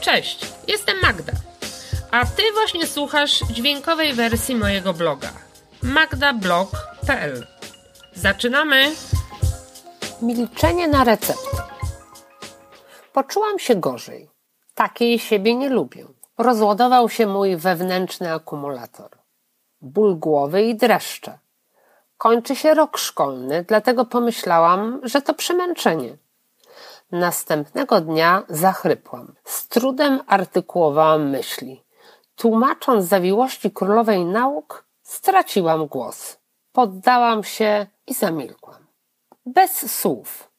[0.00, 1.32] Cześć, jestem Magda.
[2.10, 5.32] A ty właśnie słuchasz dźwiękowej wersji mojego bloga
[5.82, 7.46] magdablog.pl.
[8.14, 8.92] Zaczynamy!
[10.22, 11.62] Milczenie na recept.
[13.12, 14.30] Poczułam się gorzej.
[14.74, 16.06] Takiej siebie nie lubię.
[16.38, 19.10] Rozładował się mój wewnętrzny akumulator.
[19.80, 21.38] Ból głowy i dreszcze.
[22.16, 26.16] Kończy się rok szkolny, dlatego pomyślałam, że to przemęczenie.
[27.12, 29.34] Następnego dnia zachrypłam.
[29.44, 31.84] Z trudem artykułowałam myśli.
[32.36, 36.38] Tłumacząc zawiłości królowej nauk, straciłam głos.
[36.72, 38.86] Poddałam się i zamilkłam.
[39.46, 40.50] Bez słów.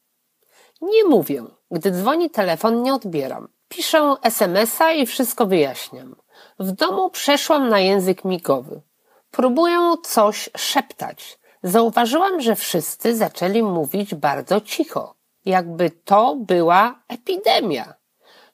[0.80, 1.44] Nie mówię.
[1.70, 3.48] Gdy dzwoni telefon, nie odbieram.
[3.68, 6.16] Piszę SMS-a i wszystko wyjaśniam.
[6.58, 8.82] W domu przeszłam na język migowy.
[9.30, 11.38] Próbuję coś szeptać.
[11.62, 17.94] Zauważyłam, że wszyscy zaczęli mówić bardzo cicho jakby to była epidemia.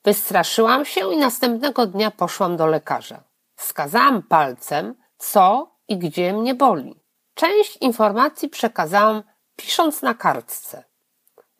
[0.04, 3.24] Wystraszyłam się i następnego dnia poszłam do lekarza.
[3.54, 7.00] Wskazałam palcem, co i gdzie mnie boli.
[7.34, 9.22] Część informacji przekazałam
[9.56, 10.84] pisząc na kartce.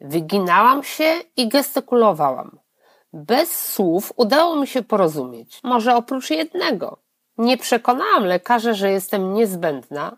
[0.01, 2.59] Wyginałam się i gestykulowałam.
[3.13, 6.99] Bez słów udało mi się porozumieć, może oprócz jednego.
[7.39, 10.17] Nie przekonałam lekarza, że jestem niezbędna.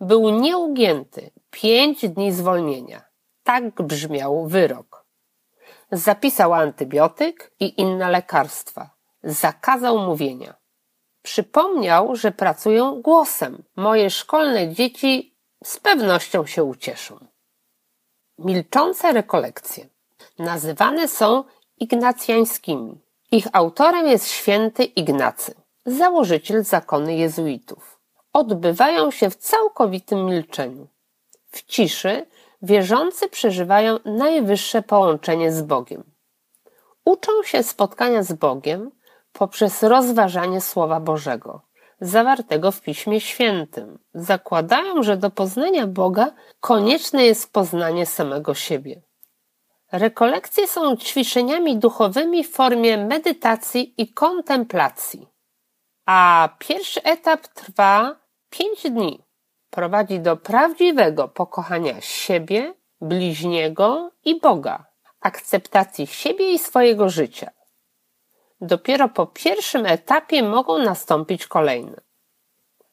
[0.00, 3.02] Był nieugięty, pięć dni zwolnienia.
[3.44, 5.04] Tak brzmiał wyrok.
[5.92, 8.90] Zapisał antybiotyk i inne lekarstwa.
[9.22, 10.54] Zakazał mówienia.
[11.22, 13.62] Przypomniał, że pracuję głosem.
[13.76, 17.26] Moje szkolne dzieci z pewnością się ucieszą.
[18.38, 19.88] Milczące rekolekcje.
[20.38, 21.44] Nazywane są
[21.78, 23.00] ignacjańskimi.
[23.32, 25.54] Ich autorem jest święty Ignacy,
[25.86, 28.00] założyciel zakony jezuitów.
[28.32, 30.88] Odbywają się w całkowitym milczeniu.
[31.50, 32.26] W ciszy
[32.64, 36.04] wierzący przeżywają najwyższe połączenie z Bogiem.
[37.04, 38.90] Uczą się spotkania z Bogiem
[39.32, 41.62] poprzez rozważanie Słowa Bożego,
[42.00, 43.98] zawartego w Piśmie Świętym.
[44.14, 49.02] Zakładają, że do poznania Boga konieczne jest poznanie samego siebie.
[49.92, 55.28] Rekolekcje są ćwiczeniami duchowymi w formie medytacji i kontemplacji,
[56.06, 58.16] a pierwszy etap trwa
[58.50, 59.24] pięć dni
[59.74, 64.84] prowadzi do prawdziwego pokochania siebie, bliźniego i Boga,
[65.20, 67.50] akceptacji siebie i swojego życia.
[68.60, 72.00] Dopiero po pierwszym etapie mogą nastąpić kolejne.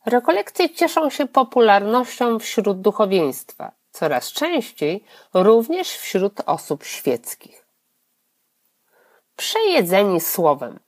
[0.05, 5.03] Rekolekcje cieszą się popularnością wśród duchowieństwa, coraz częściej
[5.33, 7.65] również wśród osób świeckich.
[9.35, 10.79] Przejedzeni słowem.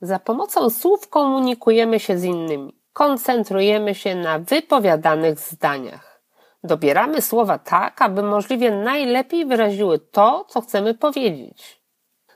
[0.00, 6.22] Za pomocą słów komunikujemy się z innymi koncentrujemy się na wypowiadanych zdaniach.
[6.64, 11.82] Dobieramy słowa tak, aby możliwie najlepiej wyraziły to, co chcemy powiedzieć.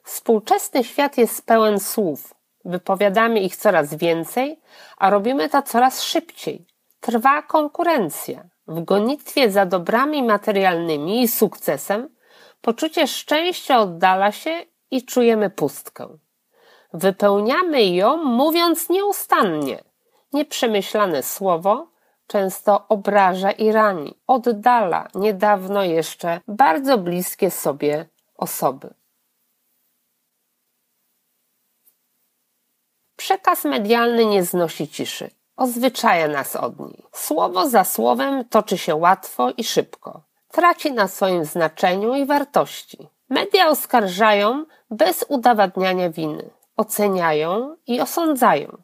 [0.03, 2.35] Współczesny świat jest pełen słów.
[2.65, 4.61] Wypowiadamy ich coraz więcej,
[4.99, 6.67] a robimy to coraz szybciej.
[7.01, 8.45] Trwa konkurencja.
[8.67, 12.09] W gonitwie za dobrami materialnymi i sukcesem
[12.61, 16.09] poczucie szczęścia oddala się i czujemy pustkę.
[16.93, 19.85] Wypełniamy ją mówiąc nieustannie–
[20.33, 21.93] Nieprzemyślane słowo
[22.27, 28.07] często obraża i rani, oddala niedawno jeszcze bardzo bliskie sobie
[28.37, 28.95] osoby.
[33.17, 37.03] Przekaz medialny nie znosi ciszy, odzwyczaja nas od niej.
[37.13, 43.09] Słowo za słowem toczy się łatwo i szybko, traci na swoim znaczeniu i wartości.
[43.29, 48.83] Media oskarżają bez udowadniania winy, oceniają i osądzają.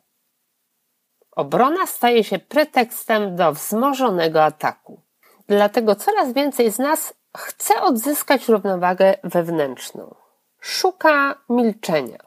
[1.38, 5.00] Obrona staje się pretekstem do wzmożonego ataku.
[5.48, 10.14] Dlatego coraz więcej z nas chce odzyskać równowagę wewnętrzną.
[10.60, 12.18] Szuka milczenia.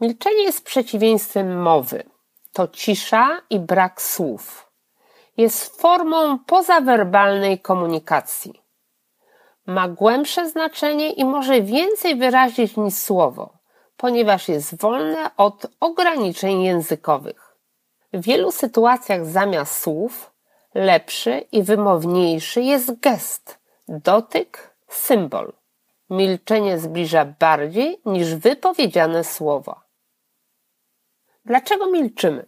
[0.00, 2.02] Milczenie jest przeciwieństwem mowy.
[2.52, 4.70] To cisza i brak słów.
[5.36, 8.62] Jest formą pozawerbalnej komunikacji.
[9.66, 13.52] Ma głębsze znaczenie i może więcej wyrazić niż słowo,
[13.96, 17.45] ponieważ jest wolne od ograniczeń językowych.
[18.16, 20.32] W wielu sytuacjach zamiast słów
[20.74, 23.58] lepszy i wymowniejszy jest gest,
[23.88, 25.52] dotyk, symbol.
[26.10, 29.86] Milczenie zbliża bardziej niż wypowiedziane słowa.
[31.44, 32.46] Dlaczego milczymy?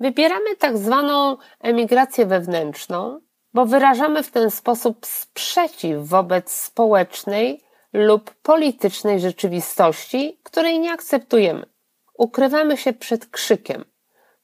[0.00, 3.20] Wybieramy tak zwaną emigrację wewnętrzną,
[3.54, 11.66] bo wyrażamy w ten sposób sprzeciw wobec społecznej lub politycznej rzeczywistości, której nie akceptujemy.
[12.14, 13.84] Ukrywamy się przed krzykiem,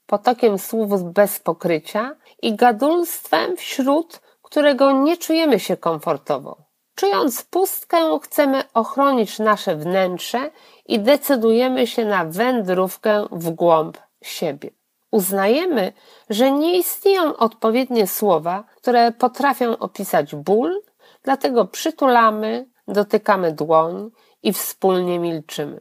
[0.06, 4.20] potokiem słów bez pokrycia i gadulstwem wśród
[4.54, 6.56] którego nie czujemy się komfortowo.
[6.94, 10.50] Czując pustkę, chcemy ochronić nasze wnętrze
[10.86, 14.70] i decydujemy się na wędrówkę w głąb siebie.
[15.10, 15.92] Uznajemy,
[16.30, 20.82] że nie istnieją odpowiednie słowa, które potrafią opisać ból,
[21.22, 24.10] dlatego przytulamy, dotykamy dłoń
[24.42, 25.80] i wspólnie milczymy.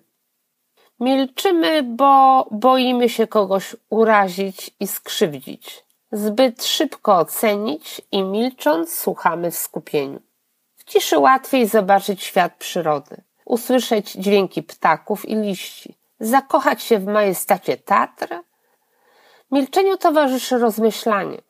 [1.00, 5.84] Milczymy, bo boimy się kogoś urazić i skrzywdzić.
[6.12, 10.20] Zbyt szybko ocenić i milcząc słuchamy w skupieniu.
[10.76, 17.78] W ciszy łatwiej zobaczyć świat przyrody, usłyszeć dźwięki ptaków i liści, zakochać się w majestacie
[17.78, 18.28] Tatr.
[19.52, 21.42] Milczeniu towarzyszy rozmyślanie.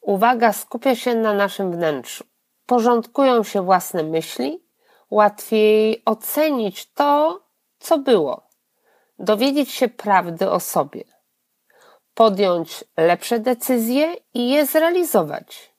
[0.00, 2.24] Uwaga skupia się na naszym wnętrzu.
[2.66, 4.62] Porządkują się własne myśli,
[5.10, 7.40] łatwiej ocenić to,
[7.78, 8.47] co było,
[9.18, 11.04] dowiedzieć się prawdy o sobie,
[12.14, 15.74] podjąć lepsze decyzje i je zrealizować.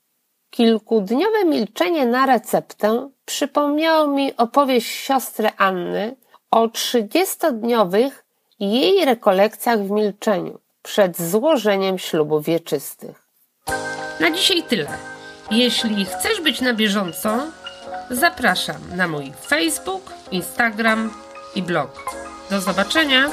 [0.50, 6.15] Kilkudniowe milczenie na receptę przypomniało mi opowieść siostry Anny
[6.51, 8.25] o trzydziestodniowych
[8.59, 13.24] jej rekolekcjach w milczeniu przed złożeniem ślubów wieczystych.
[14.19, 14.88] Na dzisiaj tyle.
[15.51, 17.38] Jeśli chcesz być na bieżąco,
[18.09, 21.13] zapraszam na mój Facebook, Instagram
[21.56, 22.28] i blog.
[22.49, 23.29] Do zobaczenia!